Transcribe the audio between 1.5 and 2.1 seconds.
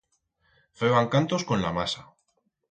la masa.